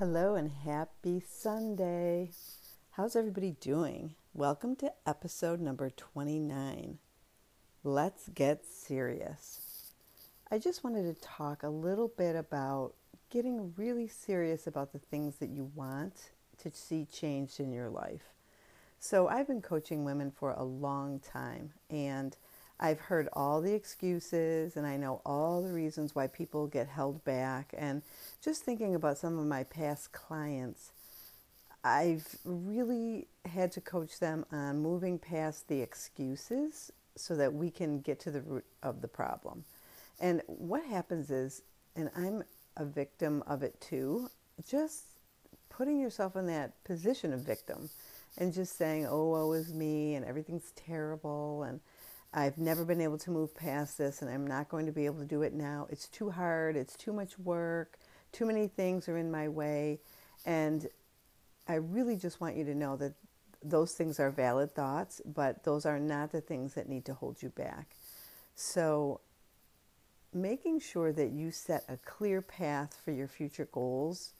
Hello 0.00 0.34
and 0.34 0.50
happy 0.50 1.20
Sunday. 1.20 2.30
How's 2.92 3.14
everybody 3.14 3.50
doing? 3.60 4.14
Welcome 4.32 4.74
to 4.76 4.90
episode 5.06 5.60
number 5.60 5.90
29. 5.90 6.96
Let's 7.84 8.30
get 8.30 8.64
serious. 8.64 9.92
I 10.50 10.58
just 10.58 10.82
wanted 10.82 11.02
to 11.02 11.20
talk 11.20 11.62
a 11.62 11.68
little 11.68 12.08
bit 12.08 12.34
about 12.34 12.94
getting 13.28 13.74
really 13.76 14.08
serious 14.08 14.66
about 14.66 14.94
the 14.94 14.98
things 14.98 15.36
that 15.36 15.50
you 15.50 15.70
want 15.74 16.30
to 16.62 16.70
see 16.70 17.04
changed 17.04 17.60
in 17.60 17.70
your 17.70 17.90
life. 17.90 18.32
So, 18.98 19.28
I've 19.28 19.48
been 19.48 19.60
coaching 19.60 20.06
women 20.06 20.30
for 20.30 20.52
a 20.52 20.64
long 20.64 21.20
time 21.20 21.74
and 21.90 22.34
I've 22.82 22.98
heard 22.98 23.28
all 23.34 23.60
the 23.60 23.74
excuses 23.74 24.76
and 24.76 24.86
I 24.86 24.96
know 24.96 25.20
all 25.26 25.62
the 25.62 25.72
reasons 25.72 26.14
why 26.14 26.26
people 26.26 26.66
get 26.66 26.88
held 26.88 27.22
back. 27.24 27.74
And 27.76 28.02
just 28.42 28.64
thinking 28.64 28.94
about 28.94 29.18
some 29.18 29.38
of 29.38 29.46
my 29.46 29.64
past 29.64 30.12
clients, 30.12 30.92
I've 31.84 32.26
really 32.44 33.28
had 33.44 33.70
to 33.72 33.82
coach 33.82 34.18
them 34.18 34.46
on 34.50 34.78
moving 34.78 35.18
past 35.18 35.68
the 35.68 35.80
excuses 35.80 36.90
so 37.16 37.34
that 37.36 37.52
we 37.52 37.70
can 37.70 38.00
get 38.00 38.18
to 38.20 38.30
the 38.30 38.40
root 38.40 38.64
of 38.82 39.02
the 39.02 39.08
problem. 39.08 39.64
And 40.18 40.42
what 40.46 40.84
happens 40.84 41.30
is, 41.30 41.62
and 41.96 42.10
I'm 42.16 42.42
a 42.76 42.84
victim 42.84 43.42
of 43.46 43.62
it 43.62 43.78
too, 43.80 44.30
just 44.66 45.04
putting 45.68 46.00
yourself 46.00 46.36
in 46.36 46.46
that 46.46 46.82
position 46.84 47.32
of 47.32 47.40
victim 47.40 47.90
and 48.38 48.52
just 48.52 48.76
saying, 48.76 49.06
oh, 49.06 49.30
woe 49.30 49.52
is 49.52 49.72
me, 49.72 50.14
and 50.14 50.24
everything's 50.24 50.72
terrible, 50.76 51.64
and 51.64 51.80
I've 52.32 52.58
never 52.58 52.84
been 52.84 53.00
able 53.00 53.18
to 53.18 53.30
move 53.30 53.54
past 53.54 53.98
this 53.98 54.22
and 54.22 54.30
I'm 54.30 54.46
not 54.46 54.68
going 54.68 54.86
to 54.86 54.92
be 54.92 55.06
able 55.06 55.18
to 55.18 55.24
do 55.24 55.42
it 55.42 55.52
now. 55.52 55.88
It's 55.90 56.06
too 56.06 56.30
hard, 56.30 56.76
it's 56.76 56.94
too 56.94 57.12
much 57.12 57.38
work, 57.38 57.98
too 58.32 58.46
many 58.46 58.68
things 58.68 59.08
are 59.08 59.16
in 59.16 59.30
my 59.30 59.48
way. 59.48 59.98
And 60.46 60.86
I 61.66 61.74
really 61.74 62.16
just 62.16 62.40
want 62.40 62.56
you 62.56 62.64
to 62.64 62.74
know 62.74 62.96
that 62.96 63.14
those 63.62 63.92
things 63.92 64.20
are 64.20 64.30
valid 64.30 64.74
thoughts, 64.74 65.20
but 65.24 65.64
those 65.64 65.84
are 65.84 65.98
not 65.98 66.32
the 66.32 66.40
things 66.40 66.74
that 66.74 66.88
need 66.88 67.04
to 67.06 67.14
hold 67.14 67.42
you 67.42 67.50
back. 67.50 67.96
So, 68.54 69.20
making 70.32 70.80
sure 70.80 71.12
that 71.12 71.30
you 71.30 71.50
set 71.50 71.84
a 71.88 71.96
clear 71.98 72.40
path 72.40 72.96
for 73.04 73.10
your 73.10 73.26
future 73.26 73.68
goals 73.72 74.32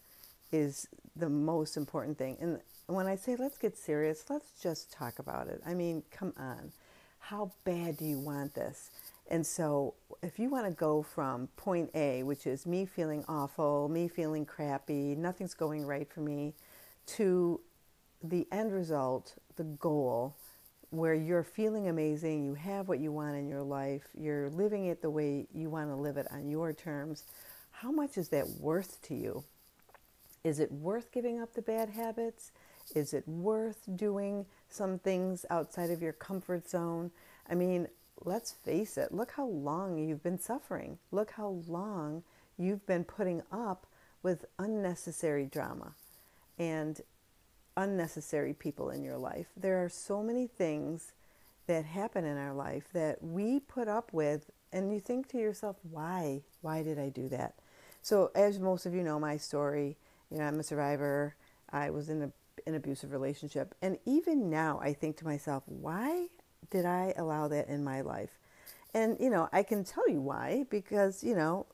is 0.52 0.88
the 1.16 1.28
most 1.28 1.76
important 1.76 2.16
thing. 2.16 2.36
And 2.40 2.60
when 2.86 3.06
I 3.06 3.16
say 3.16 3.36
let's 3.36 3.58
get 3.58 3.76
serious, 3.76 4.24
let's 4.30 4.52
just 4.62 4.92
talk 4.92 5.18
about 5.18 5.48
it. 5.48 5.60
I 5.66 5.74
mean, 5.74 6.02
come 6.10 6.32
on 6.38 6.72
how 7.20 7.52
bad 7.64 7.96
do 7.96 8.04
you 8.04 8.18
want 8.18 8.54
this? 8.54 8.90
And 9.30 9.46
so, 9.46 9.94
if 10.22 10.38
you 10.38 10.50
want 10.50 10.66
to 10.66 10.72
go 10.72 11.02
from 11.02 11.48
point 11.56 11.90
A, 11.94 12.24
which 12.24 12.46
is 12.46 12.66
me 12.66 12.84
feeling 12.84 13.24
awful, 13.28 13.88
me 13.88 14.08
feeling 14.08 14.44
crappy, 14.44 15.14
nothing's 15.14 15.54
going 15.54 15.86
right 15.86 16.10
for 16.12 16.20
me, 16.20 16.54
to 17.06 17.60
the 18.22 18.46
end 18.50 18.72
result, 18.72 19.34
the 19.56 19.64
goal, 19.64 20.34
where 20.90 21.14
you're 21.14 21.44
feeling 21.44 21.88
amazing, 21.88 22.44
you 22.44 22.54
have 22.54 22.88
what 22.88 22.98
you 22.98 23.12
want 23.12 23.36
in 23.36 23.48
your 23.48 23.62
life, 23.62 24.02
you're 24.18 24.50
living 24.50 24.86
it 24.86 25.00
the 25.00 25.10
way 25.10 25.46
you 25.54 25.70
want 25.70 25.88
to 25.88 25.94
live 25.94 26.16
it 26.16 26.26
on 26.32 26.48
your 26.48 26.72
terms, 26.72 27.24
how 27.70 27.92
much 27.92 28.18
is 28.18 28.28
that 28.30 28.48
worth 28.58 29.00
to 29.02 29.14
you? 29.14 29.44
Is 30.42 30.58
it 30.58 30.72
worth 30.72 31.12
giving 31.12 31.40
up 31.40 31.54
the 31.54 31.62
bad 31.62 31.90
habits? 31.90 32.50
Is 32.94 33.14
it 33.14 33.26
worth 33.26 33.88
doing 33.96 34.46
some 34.68 34.98
things 34.98 35.46
outside 35.50 35.90
of 35.90 36.02
your 36.02 36.12
comfort 36.12 36.68
zone? 36.68 37.10
I 37.48 37.54
mean, 37.54 37.88
let's 38.24 38.52
face 38.52 38.98
it, 38.98 39.12
look 39.12 39.32
how 39.32 39.46
long 39.46 39.98
you've 39.98 40.22
been 40.22 40.38
suffering. 40.38 40.98
Look 41.10 41.32
how 41.32 41.62
long 41.66 42.22
you've 42.58 42.86
been 42.86 43.04
putting 43.04 43.42
up 43.50 43.86
with 44.22 44.44
unnecessary 44.58 45.46
drama 45.46 45.94
and 46.58 47.00
unnecessary 47.76 48.52
people 48.52 48.90
in 48.90 49.02
your 49.02 49.16
life. 49.16 49.46
There 49.56 49.82
are 49.82 49.88
so 49.88 50.22
many 50.22 50.46
things 50.46 51.12
that 51.66 51.84
happen 51.84 52.24
in 52.24 52.36
our 52.36 52.52
life 52.52 52.88
that 52.92 53.22
we 53.22 53.60
put 53.60 53.88
up 53.88 54.12
with, 54.12 54.50
and 54.72 54.92
you 54.92 55.00
think 55.00 55.28
to 55.28 55.38
yourself, 55.38 55.76
why? 55.88 56.42
Why 56.60 56.82
did 56.82 56.98
I 56.98 57.08
do 57.08 57.28
that? 57.28 57.54
So, 58.02 58.30
as 58.34 58.58
most 58.58 58.86
of 58.86 58.94
you 58.94 59.02
know, 59.02 59.20
my 59.20 59.36
story, 59.36 59.96
you 60.30 60.38
know, 60.38 60.44
I'm 60.44 60.58
a 60.58 60.64
survivor. 60.64 61.36
I 61.70 61.90
was 61.90 62.08
in 62.08 62.22
a 62.22 62.32
an 62.66 62.74
abusive 62.74 63.12
relationship. 63.12 63.74
And 63.82 63.98
even 64.06 64.50
now, 64.50 64.80
I 64.82 64.92
think 64.92 65.16
to 65.18 65.24
myself, 65.24 65.62
why 65.66 66.28
did 66.70 66.84
I 66.84 67.14
allow 67.16 67.48
that 67.48 67.68
in 67.68 67.82
my 67.84 68.00
life? 68.00 68.38
And, 68.92 69.16
you 69.20 69.30
know, 69.30 69.48
I 69.52 69.62
can 69.62 69.84
tell 69.84 70.08
you 70.08 70.20
why, 70.20 70.66
because, 70.68 71.22
you 71.22 71.34
know, 71.34 71.66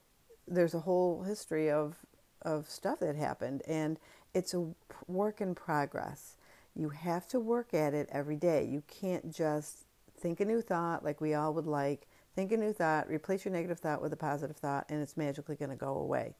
there's 0.46 0.74
a 0.74 0.80
whole 0.80 1.22
history 1.22 1.70
of, 1.70 1.96
of 2.42 2.68
stuff 2.68 3.00
that 3.00 3.16
happened, 3.16 3.62
and 3.66 3.98
it's 4.34 4.54
a 4.54 4.68
work 5.06 5.40
in 5.40 5.54
progress. 5.54 6.36
You 6.74 6.90
have 6.90 7.26
to 7.28 7.40
work 7.40 7.72
at 7.72 7.94
it 7.94 8.08
every 8.12 8.36
day. 8.36 8.64
You 8.64 8.82
can't 8.86 9.34
just 9.34 9.86
think 10.18 10.40
a 10.40 10.44
new 10.44 10.60
thought 10.60 11.04
like 11.04 11.20
we 11.20 11.34
all 11.34 11.54
would 11.54 11.66
like, 11.66 12.06
think 12.34 12.52
a 12.52 12.56
new 12.56 12.72
thought, 12.72 13.08
replace 13.08 13.44
your 13.46 13.52
negative 13.52 13.78
thought 13.78 14.02
with 14.02 14.12
a 14.12 14.16
positive 14.16 14.56
thought, 14.56 14.84
and 14.90 15.00
it's 15.00 15.16
magically 15.16 15.56
going 15.56 15.70
to 15.70 15.76
go 15.76 15.96
away. 15.96 16.36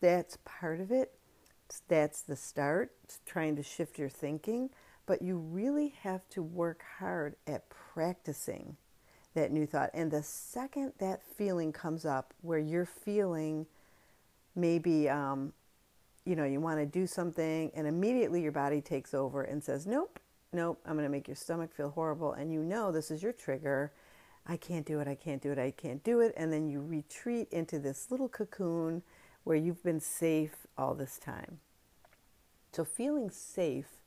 That's 0.00 0.36
part 0.44 0.80
of 0.80 0.90
it, 0.90 1.12
that's 1.88 2.22
the 2.22 2.36
start, 2.36 2.92
trying 3.26 3.56
to 3.56 3.62
shift 3.62 3.98
your 3.98 4.08
thinking, 4.08 4.70
but 5.06 5.22
you 5.22 5.36
really 5.36 5.94
have 6.02 6.28
to 6.30 6.42
work 6.42 6.82
hard 6.98 7.36
at 7.46 7.68
practicing 7.70 8.76
that 9.34 9.50
new 9.50 9.66
thought. 9.66 9.90
And 9.94 10.10
the 10.10 10.22
second 10.22 10.92
that 10.98 11.22
feeling 11.22 11.72
comes 11.72 12.04
up 12.04 12.34
where 12.42 12.58
you're 12.58 12.86
feeling 12.86 13.66
maybe, 14.54 15.08
um, 15.08 15.52
you 16.24 16.36
know, 16.36 16.44
you 16.44 16.60
want 16.60 16.78
to 16.78 16.86
do 16.86 17.06
something 17.06 17.70
and 17.74 17.86
immediately 17.86 18.42
your 18.42 18.52
body 18.52 18.80
takes 18.80 19.14
over 19.14 19.42
and 19.42 19.62
says, 19.62 19.86
nope, 19.86 20.20
nope, 20.52 20.80
I'm 20.84 20.94
going 20.94 21.06
to 21.06 21.10
make 21.10 21.26
your 21.26 21.36
stomach 21.36 21.72
feel 21.74 21.90
horrible. 21.90 22.32
And 22.32 22.52
you 22.52 22.62
know 22.62 22.92
this 22.92 23.10
is 23.10 23.22
your 23.22 23.32
trigger. 23.32 23.92
I 24.46 24.56
can't 24.56 24.84
do 24.84 25.00
it, 25.00 25.08
I 25.08 25.14
can't 25.14 25.40
do 25.40 25.52
it, 25.52 25.58
I 25.58 25.70
can't 25.70 26.02
do 26.02 26.20
it. 26.20 26.34
And 26.36 26.52
then 26.52 26.68
you 26.68 26.80
retreat 26.80 27.48
into 27.52 27.78
this 27.78 28.10
little 28.10 28.28
cocoon 28.28 29.02
where 29.44 29.56
you've 29.56 29.82
been 29.82 30.00
safe 30.00 30.66
all 30.76 30.94
this 30.94 31.18
time. 31.18 31.58
So, 32.72 32.84
feeling 32.84 33.30
safe 33.30 33.98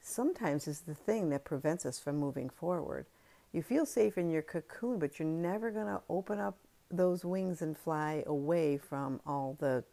sometimes 0.00 0.66
is 0.66 0.80
the 0.80 0.94
thing 0.94 1.30
that 1.30 1.44
prevents 1.44 1.84
us 1.84 1.98
from 1.98 2.16
moving 2.16 2.48
forward. 2.48 3.06
You 3.52 3.62
feel 3.62 3.84
safe 3.84 4.16
in 4.16 4.30
your 4.30 4.42
cocoon, 4.42 4.98
but 4.98 5.18
you're 5.18 5.28
never 5.28 5.70
going 5.70 5.86
to 5.86 6.00
open 6.08 6.38
up 6.38 6.56
those 6.90 7.24
wings 7.24 7.62
and 7.62 7.76
fly 7.76 8.22
away 8.26 8.78
from 8.78 9.20
all 9.26 9.56
the 9.60 9.84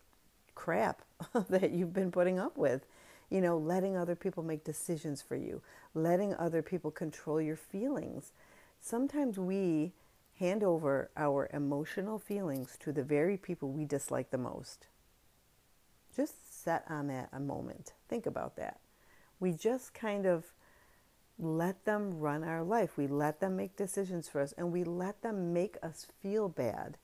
crap 0.56 1.01
that 1.50 1.72
you've 1.72 1.94
been 1.94 2.12
putting 2.12 2.40
up 2.40 2.57
with. 2.57 2.86
You 3.30 3.41
know, 3.41 3.57
letting 3.57 3.96
other 3.96 4.16
people 4.16 4.41
make 4.44 4.63
decisions 4.63 5.22
for 5.22 5.36
you, 5.36 5.62
letting 5.94 6.34
other 6.34 6.62
people 6.63 6.90
control 6.90 7.40
your 7.40 7.56
feelings. 7.56 8.31
Sometimes 8.80 9.38
we 9.38 9.91
hand 10.39 10.63
over 10.63 11.11
our 11.17 11.50
emotional 11.53 12.17
feelings 12.17 12.77
to 12.79 12.94
the 12.94 13.03
very 13.03 13.35
people 13.35 13.69
we 13.69 13.83
dislike 13.83 14.31
the 14.31 14.38
most. 14.38 14.88
Just 16.16 16.63
set 16.63 16.85
on 16.89 17.07
that 17.07 17.29
a 17.33 17.39
moment. 17.39 17.94
Think 18.07 18.25
about 18.25 18.55
that. 18.55 18.79
We 19.39 19.51
just 19.51 19.94
kind 19.94 20.25
of 20.25 20.45
let 21.38 21.85
them 21.85 22.19
run 22.19 22.44
our 22.44 22.63
life. 22.63 22.97
We 22.97 23.07
let 23.07 23.41
them 23.41 23.57
make 23.57 23.75
decisions 23.75 24.29
for 24.29 24.41
us 24.41 24.53
and 24.57 24.72
we 24.72 24.83
let 24.83 25.22
them 25.22 25.53
make 25.53 25.77
us 25.83 26.07
feel 26.22 26.47
bad. 26.47 26.97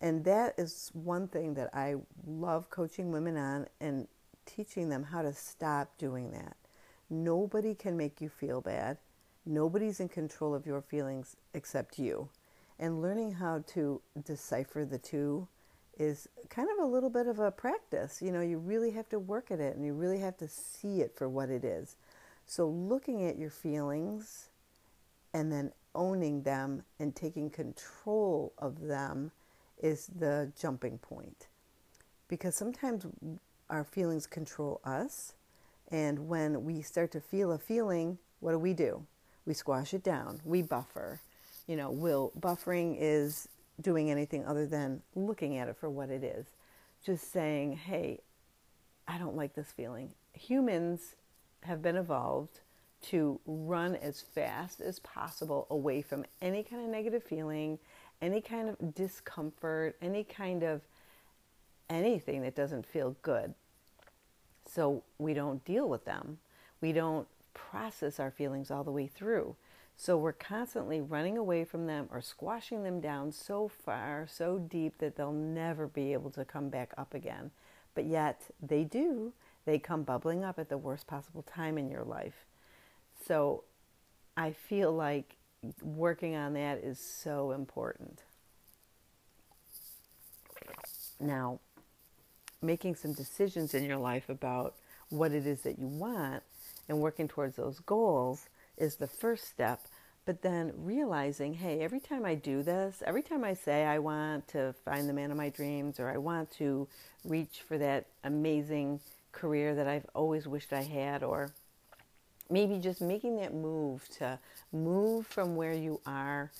And 0.00 0.24
that 0.24 0.54
is 0.58 0.90
one 0.92 1.28
thing 1.28 1.54
that 1.54 1.70
I 1.74 1.96
love 2.26 2.70
coaching 2.70 3.12
women 3.12 3.36
on 3.36 3.66
and 3.80 4.08
teaching 4.46 4.88
them 4.88 5.04
how 5.04 5.22
to 5.22 5.32
stop 5.32 5.96
doing 5.96 6.32
that. 6.32 6.56
Nobody 7.08 7.74
can 7.74 7.96
make 7.96 8.20
you 8.20 8.28
feel 8.28 8.60
bad. 8.60 8.98
Nobody's 9.46 10.00
in 10.00 10.08
control 10.08 10.54
of 10.54 10.66
your 10.66 10.80
feelings 10.80 11.36
except 11.54 11.98
you. 11.98 12.30
And 12.80 13.02
learning 13.02 13.32
how 13.32 13.62
to 13.74 14.00
decipher 14.24 14.86
the 14.86 14.98
two 14.98 15.46
is 15.98 16.26
kind 16.48 16.66
of 16.72 16.82
a 16.82 16.88
little 16.88 17.10
bit 17.10 17.26
of 17.26 17.38
a 17.38 17.50
practice. 17.50 18.22
You 18.22 18.32
know, 18.32 18.40
you 18.40 18.56
really 18.56 18.90
have 18.92 19.06
to 19.10 19.18
work 19.18 19.50
at 19.50 19.60
it 19.60 19.76
and 19.76 19.84
you 19.84 19.92
really 19.92 20.18
have 20.20 20.38
to 20.38 20.48
see 20.48 21.02
it 21.02 21.14
for 21.14 21.28
what 21.28 21.50
it 21.50 21.62
is. 21.62 21.96
So, 22.46 22.66
looking 22.66 23.22
at 23.26 23.38
your 23.38 23.50
feelings 23.50 24.48
and 25.34 25.52
then 25.52 25.72
owning 25.94 26.42
them 26.42 26.82
and 26.98 27.14
taking 27.14 27.50
control 27.50 28.54
of 28.56 28.80
them 28.80 29.30
is 29.82 30.06
the 30.18 30.50
jumping 30.58 30.96
point. 30.96 31.48
Because 32.28 32.54
sometimes 32.54 33.04
our 33.68 33.84
feelings 33.84 34.26
control 34.26 34.80
us. 34.84 35.34
And 35.88 36.28
when 36.28 36.64
we 36.64 36.80
start 36.80 37.12
to 37.12 37.20
feel 37.20 37.52
a 37.52 37.58
feeling, 37.58 38.16
what 38.40 38.52
do 38.52 38.58
we 38.58 38.72
do? 38.72 39.04
We 39.44 39.52
squash 39.52 39.92
it 39.92 40.02
down, 40.02 40.40
we 40.44 40.62
buffer 40.62 41.20
you 41.66 41.76
know, 41.76 41.90
will 41.90 42.32
buffering 42.38 42.96
is 42.98 43.48
doing 43.80 44.10
anything 44.10 44.44
other 44.44 44.66
than 44.66 45.02
looking 45.14 45.56
at 45.56 45.68
it 45.68 45.76
for 45.76 45.88
what 45.88 46.10
it 46.10 46.22
is. 46.22 46.46
Just 47.04 47.32
saying, 47.32 47.72
hey, 47.76 48.20
I 49.08 49.18
don't 49.18 49.36
like 49.36 49.54
this 49.54 49.72
feeling. 49.72 50.12
Humans 50.34 51.16
have 51.62 51.82
been 51.82 51.96
evolved 51.96 52.60
to 53.02 53.40
run 53.46 53.96
as 53.96 54.20
fast 54.20 54.80
as 54.80 54.98
possible 54.98 55.66
away 55.70 56.02
from 56.02 56.24
any 56.42 56.62
kind 56.62 56.84
of 56.84 56.90
negative 56.90 57.22
feeling, 57.22 57.78
any 58.20 58.40
kind 58.40 58.68
of 58.68 58.94
discomfort, 58.94 59.96
any 60.02 60.22
kind 60.22 60.62
of 60.62 60.82
anything 61.88 62.42
that 62.42 62.54
doesn't 62.54 62.86
feel 62.86 63.16
good. 63.22 63.54
So 64.66 65.02
we 65.18 65.34
don't 65.34 65.64
deal 65.64 65.88
with 65.88 66.04
them. 66.04 66.38
We 66.80 66.92
don't 66.92 67.26
process 67.54 68.20
our 68.20 68.30
feelings 68.30 68.70
all 68.70 68.84
the 68.84 68.92
way 68.92 69.06
through. 69.06 69.56
So 70.00 70.16
we're 70.16 70.32
constantly 70.32 71.02
running 71.02 71.36
away 71.36 71.62
from 71.66 71.86
them 71.86 72.08
or 72.10 72.22
squashing 72.22 72.84
them 72.84 73.02
down 73.02 73.32
so 73.32 73.68
far, 73.68 74.26
so 74.32 74.56
deep 74.56 74.96
that 74.96 75.14
they'll 75.14 75.30
never 75.30 75.86
be 75.86 76.14
able 76.14 76.30
to 76.30 76.44
come 76.46 76.70
back 76.70 76.94
up 76.96 77.12
again. 77.12 77.50
But 77.94 78.06
yet 78.06 78.40
they 78.62 78.82
do. 78.82 79.34
They 79.66 79.78
come 79.78 80.04
bubbling 80.04 80.42
up 80.42 80.58
at 80.58 80.70
the 80.70 80.78
worst 80.78 81.06
possible 81.06 81.42
time 81.42 81.76
in 81.76 81.90
your 81.90 82.02
life. 82.02 82.46
So 83.26 83.64
I 84.38 84.52
feel 84.52 84.90
like 84.90 85.36
working 85.82 86.34
on 86.34 86.54
that 86.54 86.78
is 86.78 86.98
so 86.98 87.50
important. 87.50 88.22
Now, 91.20 91.60
making 92.62 92.94
some 92.94 93.12
decisions 93.12 93.74
in 93.74 93.84
your 93.84 93.98
life 93.98 94.30
about 94.30 94.76
what 95.10 95.32
it 95.32 95.46
is 95.46 95.60
that 95.60 95.78
you 95.78 95.88
want 95.88 96.42
and 96.88 97.00
working 97.00 97.28
towards 97.28 97.56
those 97.56 97.80
goals 97.80 98.48
is 98.80 98.96
the 98.96 99.06
first 99.06 99.48
step. 99.48 99.80
But 100.26 100.42
then 100.42 100.72
realizing, 100.76 101.54
hey, 101.54 101.80
every 101.80 102.00
time 102.00 102.24
I 102.24 102.34
do 102.34 102.62
this, 102.62 103.02
every 103.06 103.22
time 103.22 103.42
I 103.42 103.54
say 103.54 103.84
I 103.84 103.98
want 103.98 104.46
to 104.48 104.74
find 104.84 105.08
the 105.08 105.12
man 105.12 105.30
of 105.30 105.36
my 105.36 105.48
dreams 105.48 105.98
or 105.98 106.08
I 106.08 106.18
want 106.18 106.50
to 106.52 106.86
reach 107.24 107.62
for 107.66 107.78
that 107.78 108.06
amazing 108.22 109.00
career 109.32 109.74
that 109.74 109.86
I've 109.86 110.06
always 110.14 110.46
wished 110.46 110.72
I 110.72 110.82
had, 110.82 111.22
or 111.22 111.52
maybe 112.50 112.78
just 112.78 113.00
making 113.00 113.36
that 113.36 113.54
move 113.54 114.06
to 114.18 114.38
move 114.72 115.26
from 115.26 115.56
where 115.56 115.72
you 115.72 116.00
are, 116.04 116.50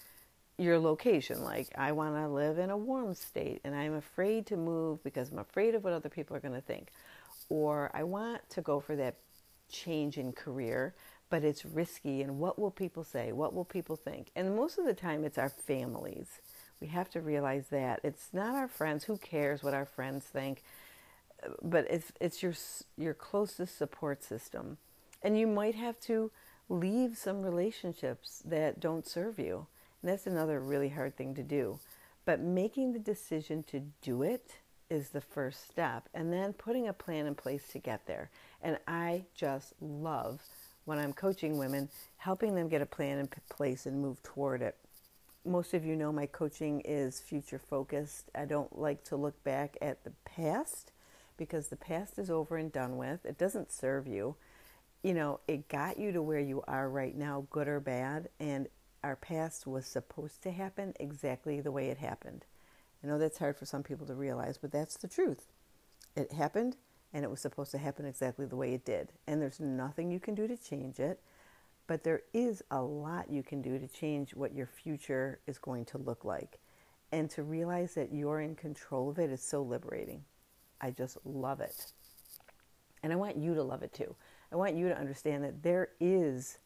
your 0.56 0.78
location. 0.78 1.42
Like, 1.42 1.68
I 1.76 1.92
want 1.92 2.14
to 2.14 2.28
live 2.28 2.58
in 2.58 2.70
a 2.70 2.76
warm 2.76 3.14
state 3.14 3.60
and 3.64 3.74
I'm 3.74 3.94
afraid 3.94 4.46
to 4.46 4.56
move 4.56 5.02
because 5.02 5.30
I'm 5.30 5.38
afraid 5.38 5.74
of 5.74 5.84
what 5.84 5.92
other 5.92 6.08
people 6.08 6.36
are 6.36 6.40
going 6.40 6.54
to 6.54 6.60
think. 6.60 6.88
Or 7.48 7.90
I 7.94 8.04
want 8.04 8.48
to 8.50 8.62
go 8.62 8.80
for 8.80 8.96
that 8.96 9.16
change 9.70 10.18
in 10.18 10.32
career, 10.32 10.94
but 11.30 11.44
it's 11.44 11.64
risky. 11.64 12.22
And 12.22 12.38
what 12.38 12.58
will 12.58 12.70
people 12.70 13.04
say? 13.04 13.32
What 13.32 13.54
will 13.54 13.64
people 13.64 13.96
think? 13.96 14.30
And 14.36 14.54
most 14.54 14.78
of 14.78 14.84
the 14.84 14.94
time, 14.94 15.24
it's 15.24 15.38
our 15.38 15.48
families. 15.48 16.40
We 16.80 16.88
have 16.88 17.08
to 17.10 17.20
realize 17.20 17.68
that 17.68 18.00
it's 18.02 18.28
not 18.32 18.54
our 18.54 18.68
friends. 18.68 19.04
Who 19.04 19.16
cares 19.16 19.62
what 19.62 19.74
our 19.74 19.86
friends 19.86 20.24
think? 20.26 20.62
But 21.62 21.86
it's 21.88 22.12
it's 22.20 22.42
your 22.42 22.54
your 22.98 23.14
closest 23.14 23.78
support 23.78 24.22
system, 24.22 24.76
and 25.22 25.38
you 25.38 25.46
might 25.46 25.74
have 25.74 25.98
to 26.00 26.30
leave 26.68 27.16
some 27.16 27.42
relationships 27.42 28.42
that 28.44 28.78
don't 28.80 29.06
serve 29.06 29.38
you. 29.38 29.66
And 30.02 30.10
that's 30.10 30.26
another 30.26 30.60
really 30.60 30.90
hard 30.90 31.16
thing 31.16 31.34
to 31.34 31.42
do. 31.42 31.78
But 32.24 32.40
making 32.40 32.92
the 32.92 32.98
decision 32.98 33.62
to 33.64 33.80
do 34.02 34.22
it 34.22 34.56
is 34.90 35.10
the 35.10 35.20
first 35.20 35.68
step, 35.70 36.08
and 36.12 36.32
then 36.32 36.52
putting 36.52 36.88
a 36.88 36.92
plan 36.92 37.26
in 37.26 37.34
place 37.34 37.68
to 37.68 37.78
get 37.78 38.06
there. 38.06 38.30
And 38.62 38.78
I 38.86 39.24
just 39.34 39.72
love 39.80 40.40
when 40.90 40.98
I'm 40.98 41.12
coaching 41.12 41.56
women, 41.56 41.88
helping 42.16 42.56
them 42.56 42.68
get 42.68 42.82
a 42.82 42.86
plan 42.86 43.20
in 43.20 43.28
place 43.48 43.86
and 43.86 44.02
move 44.02 44.20
toward 44.24 44.60
it. 44.60 44.76
Most 45.44 45.72
of 45.72 45.84
you 45.84 45.94
know 45.94 46.10
my 46.10 46.26
coaching 46.26 46.80
is 46.80 47.20
future 47.20 47.60
focused. 47.60 48.28
I 48.34 48.44
don't 48.44 48.76
like 48.76 49.04
to 49.04 49.16
look 49.16 49.40
back 49.44 49.78
at 49.80 50.02
the 50.02 50.10
past 50.24 50.90
because 51.36 51.68
the 51.68 51.76
past 51.76 52.18
is 52.18 52.28
over 52.28 52.56
and 52.56 52.72
done 52.72 52.96
with. 52.96 53.24
It 53.24 53.38
doesn't 53.38 53.70
serve 53.70 54.08
you. 54.08 54.34
You 55.04 55.14
know, 55.14 55.38
it 55.46 55.68
got 55.68 55.96
you 55.96 56.10
to 56.10 56.20
where 56.20 56.40
you 56.40 56.64
are 56.66 56.90
right 56.90 57.16
now, 57.16 57.46
good 57.50 57.68
or 57.68 57.78
bad, 57.78 58.28
and 58.40 58.66
our 59.04 59.14
past 59.14 59.68
was 59.68 59.86
supposed 59.86 60.42
to 60.42 60.50
happen 60.50 60.94
exactly 60.98 61.60
the 61.60 61.70
way 61.70 61.90
it 61.90 61.98
happened. 61.98 62.46
I 63.04 63.06
know 63.06 63.16
that's 63.16 63.38
hard 63.38 63.56
for 63.56 63.64
some 63.64 63.84
people 63.84 64.08
to 64.08 64.14
realize, 64.16 64.58
but 64.58 64.72
that's 64.72 64.96
the 64.96 65.06
truth. 65.06 65.46
It 66.16 66.32
happened 66.32 66.78
and 67.12 67.24
it 67.24 67.30
was 67.30 67.40
supposed 67.40 67.70
to 67.72 67.78
happen 67.78 68.06
exactly 68.06 68.46
the 68.46 68.56
way 68.56 68.72
it 68.74 68.84
did. 68.84 69.12
And 69.26 69.40
there's 69.40 69.60
nothing 69.60 70.10
you 70.10 70.20
can 70.20 70.34
do 70.34 70.46
to 70.46 70.56
change 70.56 70.98
it, 71.00 71.20
but 71.86 72.04
there 72.04 72.22
is 72.32 72.62
a 72.70 72.80
lot 72.80 73.30
you 73.30 73.42
can 73.42 73.62
do 73.62 73.78
to 73.78 73.88
change 73.88 74.34
what 74.34 74.54
your 74.54 74.66
future 74.66 75.40
is 75.46 75.58
going 75.58 75.84
to 75.86 75.98
look 75.98 76.24
like. 76.24 76.58
And 77.12 77.28
to 77.30 77.42
realize 77.42 77.94
that 77.94 78.12
you're 78.12 78.40
in 78.40 78.54
control 78.54 79.10
of 79.10 79.18
it 79.18 79.30
is 79.30 79.42
so 79.42 79.62
liberating. 79.62 80.24
I 80.80 80.92
just 80.92 81.18
love 81.24 81.60
it. 81.60 81.92
And 83.02 83.12
I 83.12 83.16
want 83.16 83.36
you 83.36 83.54
to 83.54 83.62
love 83.62 83.82
it 83.82 83.92
too. 83.92 84.14
I 84.52 84.56
want 84.56 84.76
you 84.76 84.88
to 84.88 84.96
understand 84.96 85.42
that 85.44 85.62
there 85.62 85.88
is 85.98 86.58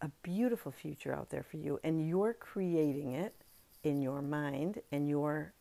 a 0.00 0.08
beautiful 0.22 0.72
future 0.72 1.12
out 1.14 1.30
there 1.30 1.42
for 1.42 1.56
you, 1.56 1.80
and 1.82 2.08
you're 2.08 2.34
creating 2.34 3.12
it 3.12 3.34
in 3.82 4.00
your 4.00 4.22
mind 4.22 4.80
and 4.92 5.08
you're 5.08 5.52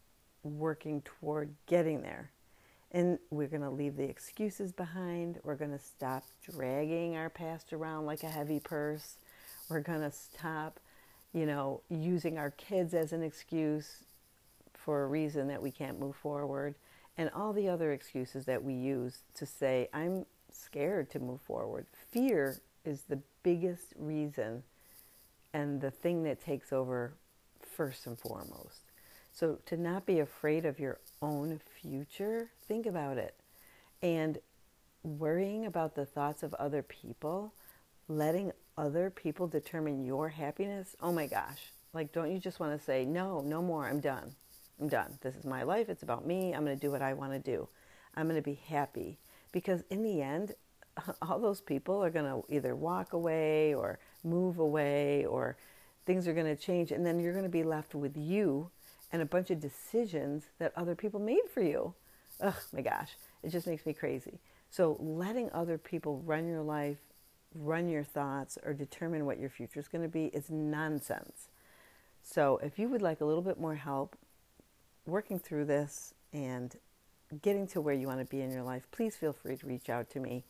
working 0.44 1.01
toward 1.01 1.53
getting 1.65 2.01
there. 2.01 2.31
And 2.92 3.19
we're 3.30 3.48
going 3.48 3.63
to 3.63 3.69
leave 3.69 3.98
the 3.98 4.10
excuses 4.10 4.72
behind. 4.72 5.39
We're 5.44 5.56
going 5.56 5.72
to 5.72 5.80
stop 5.80 6.24
dragging 6.42 7.16
our 7.18 7.30
past 7.30 7.74
around 7.74 8.06
like 8.06 8.24
a 8.24 8.30
heavy 8.30 8.60
purse. 8.60 9.18
We're 9.69 9.81
going 9.81 10.01
to 10.01 10.12
stop, 10.12 10.80
you 11.34 11.45
know, 11.45 11.81
using 11.89 12.38
our 12.38 12.51
kids 12.51 12.94
as 12.94 13.12
an 13.12 13.24
excuse 13.24 14.04
for 14.74 15.04
a 15.04 15.07
reason 15.07 15.50
that 15.50 15.62
we 15.62 15.69
can't 15.69 16.00
move 16.00 16.16
forward. 16.16 16.75
And 17.18 17.30
all 17.36 17.51
the 17.51 17.68
other 17.68 17.92
excuses 17.92 18.45
that 18.45 18.63
we 18.63 18.74
use 18.74 19.19
to 19.36 19.45
say, 19.45 19.89
I'm 19.94 20.25
scared 20.51 21.10
to 21.12 21.19
move 21.19 21.42
forward. 21.42 21.88
Fear 22.12 22.62
is 22.86 23.01
the 23.10 23.19
biggest 23.44 23.94
reason 23.98 24.63
and 25.54 25.81
the 25.81 25.92
thing 25.92 26.24
that 26.24 26.42
takes 26.42 26.72
over 26.72 27.13
first 27.62 28.07
and 28.07 28.18
foremost. 28.18 28.87
So, 29.38 29.60
to 29.68 29.78
not 29.78 30.07
be 30.07 30.18
afraid 30.18 30.66
of 30.66 30.80
your 30.80 30.98
own 31.22 31.62
future, 31.80 32.50
think 32.68 32.88
about 32.88 33.19
it. 33.19 33.36
And 34.01 34.39
worrying 35.04 35.68
about 35.68 35.94
the 35.94 36.07
thoughts 36.07 36.42
of 36.42 36.56
other 36.56 36.81
people, 36.81 37.54
letting 38.07 38.51
other 38.80 39.12
people 39.12 39.48
determine 39.48 40.04
your 40.04 40.30
happiness, 40.30 40.95
oh 41.04 41.12
my 41.12 41.28
gosh. 41.28 41.72
Like, 41.94 42.12
don't 42.12 42.31
you 42.31 42.39
just 42.39 42.60
want 42.60 42.75
to 42.75 42.84
say, 42.84 43.06
no, 43.06 43.42
no 43.42 43.62
more, 43.62 43.86
I'm 43.86 44.00
done. 44.00 44.34
I'm 44.81 44.88
done. 44.88 45.19
This 45.22 45.36
is 45.36 45.45
my 45.45 45.62
life. 45.62 45.88
It's 45.88 46.01
about 46.01 46.25
me. 46.25 46.56
I'm 46.56 46.66
going 46.66 46.75
to 46.75 46.81
do 46.81 46.89
what 46.89 47.04
I 47.04 47.13
want 47.13 47.34
to 47.34 47.39
do. 47.39 47.69
I'm 48.16 48.28
going 48.28 48.42
to 48.42 48.42
be 48.42 48.60
happy. 48.68 49.19
Because 49.51 49.84
in 49.92 50.01
the 50.01 50.19
end, 50.19 50.56
all 51.22 51.38
those 51.38 51.62
people 51.62 52.04
are 52.04 52.10
going 52.10 52.25
to 52.25 52.44
either 52.51 52.75
walk 52.75 53.13
away 53.13 53.75
or 53.75 54.00
move 54.24 54.57
away 54.57 55.28
or 55.28 55.57
things 56.07 56.28
are 56.28 56.34
going 56.34 56.48
to 56.48 56.60
change. 56.60 56.92
And 56.92 57.06
then 57.06 57.19
you're 57.19 57.34
going 57.34 57.44
to 57.44 57.50
be 57.50 57.63
left 57.63 57.94
with 57.94 58.18
you 58.18 58.72
and 59.12 59.21
a 59.21 59.25
bunch 59.25 59.50
of 59.50 59.59
decisions 59.59 60.46
that 60.60 60.74
other 60.75 60.96
people 60.96 61.20
made 61.20 61.50
for 61.53 61.62
you. 61.62 61.93
Oh 62.41 62.58
my 62.74 62.81
gosh, 62.81 63.12
it 63.43 63.50
just 63.50 63.67
makes 63.67 63.86
me 63.86 63.93
crazy. 63.93 64.39
So, 64.70 64.98
letting 65.00 65.50
other 65.51 65.77
people 65.77 66.22
run 66.25 66.48
your 66.48 66.62
life, 66.62 66.98
run 67.55 67.89
your 67.89 68.03
thoughts, 68.03 68.58
or 68.63 68.74
determine 68.74 69.25
what 69.25 69.39
your 69.39 69.50
future 69.50 69.79
is 69.79 69.88
going 69.88 70.03
to 70.03 70.10
be 70.10 70.25
is 70.25 70.50
nonsense. 70.50 71.50
So, 72.22 72.60
if 72.62 72.77
you 72.77 72.89
would 72.89 73.01
like 73.01 73.22
a 73.22 73.25
little 73.25 73.41
bit 73.41 73.60
more 73.60 73.75
help 73.75 74.17
working 75.05 75.39
through 75.39 75.65
this 75.65 76.13
and 76.34 76.75
getting 77.41 77.65
to 77.67 77.81
where 77.81 77.93
you 77.93 78.08
want 78.08 78.20
to 78.20 78.25
be 78.25 78.41
in 78.41 78.51
your 78.51 78.63
life, 78.63 78.88
please 78.91 79.15
feel 79.15 79.34
free 79.34 79.55
to 79.55 79.65
reach 79.65 79.89
out 79.89 80.10
to 80.12 80.20
me. 80.20 80.43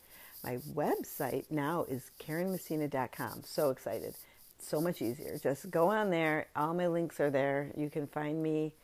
My 0.44 0.58
website 0.74 1.50
now 1.50 1.84
is 1.88 2.10
KarenMessina.com. 2.20 3.42
So 3.44 3.70
excited 3.70 4.14
so 4.60 4.80
much 4.80 5.02
easier. 5.02 5.38
Just 5.38 5.70
go 5.70 5.88
on 5.88 6.10
there. 6.10 6.48
All 6.56 6.74
my 6.74 6.86
links 6.86 7.20
are 7.20 7.30
there. 7.30 7.70
You 7.76 7.90
can 7.90 8.06
find 8.06 8.42
me. 8.42 8.74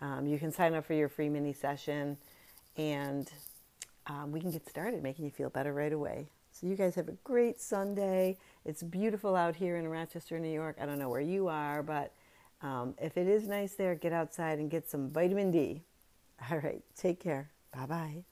Um, 0.00 0.26
you 0.26 0.38
can 0.38 0.50
sign 0.52 0.74
up 0.74 0.86
for 0.86 0.94
your 0.94 1.08
free 1.08 1.28
mini 1.28 1.52
session, 1.52 2.16
and 2.76 3.30
um, 4.06 4.32
we 4.32 4.40
can 4.40 4.50
get 4.50 4.68
started 4.68 5.02
making 5.02 5.24
you 5.24 5.30
feel 5.30 5.50
better 5.50 5.72
right 5.72 5.92
away. 5.92 6.30
So, 6.52 6.66
you 6.66 6.74
guys 6.74 6.94
have 6.96 7.08
a 7.08 7.16
great 7.24 7.60
Sunday. 7.60 8.36
It's 8.64 8.82
beautiful 8.82 9.36
out 9.36 9.56
here 9.56 9.76
in 9.76 9.86
Rochester, 9.88 10.38
New 10.38 10.52
York. 10.52 10.76
I 10.80 10.86
don't 10.86 10.98
know 10.98 11.08
where 11.08 11.20
you 11.20 11.48
are, 11.48 11.82
but 11.82 12.12
um, 12.62 12.94
if 13.00 13.16
it 13.16 13.28
is 13.28 13.46
nice 13.46 13.74
there, 13.74 13.94
get 13.94 14.12
outside 14.12 14.58
and 14.58 14.70
get 14.70 14.88
some 14.88 15.10
vitamin 15.10 15.50
D. 15.50 15.82
All 16.50 16.58
right, 16.58 16.82
take 16.96 17.20
care. 17.20 17.50
Bye 17.72 17.86
bye. 17.86 18.29